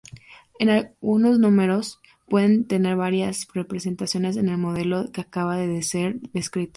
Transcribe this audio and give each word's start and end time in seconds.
Algunos 0.59 1.37
números 1.37 1.99
pueden 2.27 2.65
tener 2.65 2.95
varias 2.95 3.45
representaciones 3.53 4.35
en 4.35 4.49
el 4.49 4.57
modelo 4.57 5.11
que 5.11 5.21
acaba 5.21 5.57
de 5.57 5.83
ser 5.83 6.19
descrito. 6.33 6.69